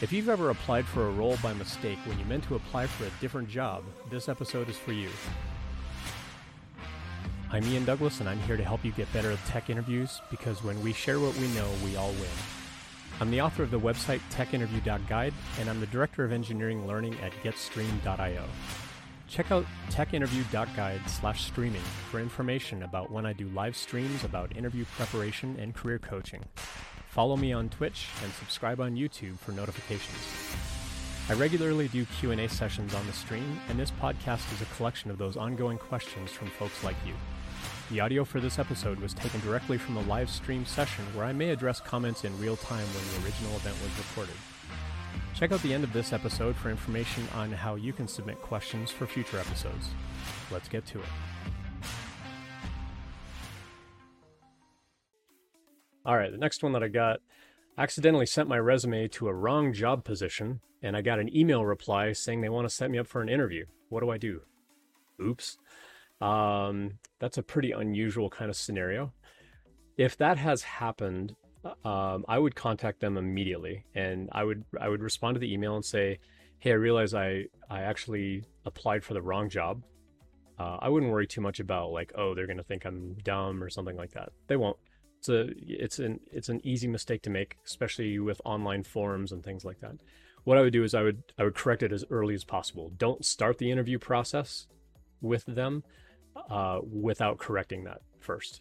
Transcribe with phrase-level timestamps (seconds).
[0.00, 3.04] If you've ever applied for a role by mistake when you meant to apply for
[3.04, 5.08] a different job, this episode is for you.
[7.48, 10.64] I'm Ian Douglas, and I'm here to help you get better at tech interviews because
[10.64, 12.30] when we share what we know, we all win.
[13.20, 17.32] I'm the author of the website techinterview.guide, and I'm the director of engineering learning at
[17.44, 18.44] getstream.io.
[19.28, 24.84] Check out techinterview.guide slash streaming for information about when I do live streams about interview
[24.96, 26.44] preparation and career coaching.
[27.14, 30.18] Follow me on Twitch and subscribe on YouTube for notifications.
[31.28, 35.18] I regularly do Q&A sessions on the stream, and this podcast is a collection of
[35.18, 37.14] those ongoing questions from folks like you.
[37.92, 41.32] The audio for this episode was taken directly from a live stream session where I
[41.32, 44.34] may address comments in real time when the original event was recorded.
[45.36, 48.90] Check out the end of this episode for information on how you can submit questions
[48.90, 49.90] for future episodes.
[50.50, 51.06] Let's get to it.
[56.04, 57.20] All right, the next one that I got
[57.78, 62.12] accidentally sent my resume to a wrong job position and I got an email reply
[62.12, 63.64] saying they want to set me up for an interview.
[63.88, 64.42] What do I do?
[65.20, 65.56] Oops.
[66.20, 69.12] Um, that's a pretty unusual kind of scenario.
[69.96, 71.34] If that has happened,
[71.84, 75.76] um, I would contact them immediately, and I would I would respond to the email
[75.76, 76.18] and say,
[76.58, 79.82] "Hey, I realize I I actually applied for the wrong job.
[80.58, 83.70] Uh, I wouldn't worry too much about like, oh, they're gonna think I'm dumb or
[83.70, 84.30] something like that.
[84.48, 84.76] They won't.
[85.24, 89.42] It's a it's an it's an easy mistake to make, especially with online forums and
[89.42, 89.96] things like that.
[90.44, 92.92] What I would do is I would I would correct it as early as possible.
[92.98, 94.66] Don't start the interview process
[95.22, 95.82] with them
[96.50, 98.60] uh, without correcting that first.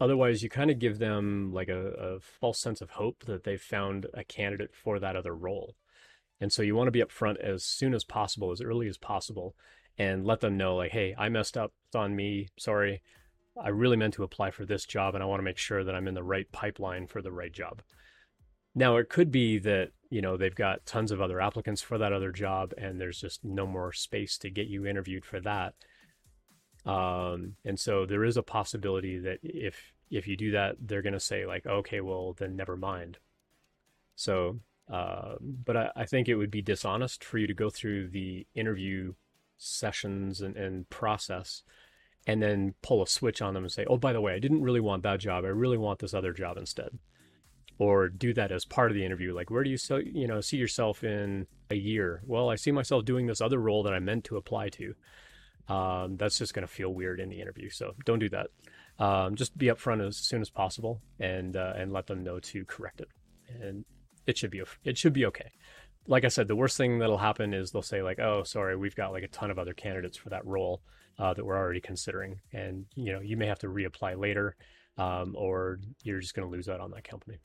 [0.00, 3.60] Otherwise you kind of give them like a, a, false sense of hope that they've
[3.60, 5.74] found a candidate for that other role.
[6.40, 9.54] And so you want to be upfront as soon as possible as early as possible
[9.98, 11.72] and let them know like hey i messed up.
[11.88, 12.48] It's on me.
[12.56, 13.02] Sorry
[13.62, 15.94] i really meant to apply for this job and i want to make sure that
[15.94, 17.82] i'm in the right pipeline for the right job
[18.74, 22.12] now it could be that you know they've got tons of other applicants for that
[22.12, 25.74] other job and there's just no more space to get you interviewed for that
[26.86, 31.12] um, and so there is a possibility that if if you do that, they're going
[31.12, 33.18] to say like, okay, well then never mind.
[34.14, 38.08] So, uh, but I, I, think it would be dishonest for you to go through
[38.08, 39.14] the interview
[39.58, 41.64] sessions and, and process
[42.26, 44.62] and then pull a switch on them and say, oh, by the way, I didn't
[44.62, 45.44] really want that job.
[45.44, 46.98] I really want this other job instead.
[47.78, 49.34] Or do that as part of the interview.
[49.34, 52.22] Like, where do you so you know see yourself in a year?
[52.26, 54.94] Well, I see myself doing this other role that I meant to apply to
[55.68, 57.70] um, that's just going to feel weird in the interview.
[57.70, 58.48] So don't do that.
[58.98, 62.64] Um, just be upfront as soon as possible and uh, and let them know to
[62.64, 63.08] correct it.
[63.60, 63.84] And
[64.26, 65.50] it should be it should be okay.
[66.08, 68.94] Like I said, the worst thing that'll happen is they'll say like, "Oh, sorry, we've
[68.94, 70.82] got like a ton of other candidates for that role
[71.18, 74.56] uh, that we're already considering," and you know you may have to reapply later,
[74.98, 77.38] um, or you're just going to lose out on that company.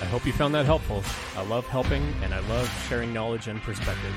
[0.00, 1.04] I hope you found that helpful.
[1.36, 4.12] I love helping and I love sharing knowledge and perspective.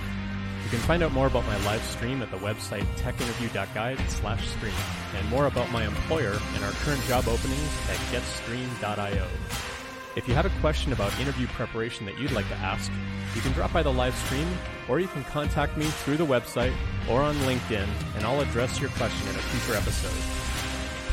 [0.65, 4.73] You can find out more about my live stream at the website techinterview.guide slash stream
[5.15, 9.27] and more about my employer and our current job openings at getstream.io.
[10.17, 12.91] If you have a question about interview preparation that you'd like to ask,
[13.33, 14.47] you can drop by the live stream
[14.89, 16.73] or you can contact me through the website
[17.09, 20.45] or on LinkedIn and I'll address your question in a future episode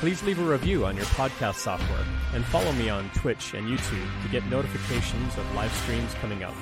[0.02, 4.22] please leave a review on your podcast software and follow me on Twitch and YouTube
[4.24, 6.54] to get notifications of live streams coming up.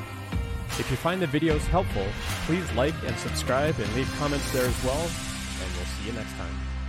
[0.80, 2.06] If you find the videos helpful,
[2.46, 6.32] please like and subscribe and leave comments there as well, and we'll see you next
[6.38, 6.79] time.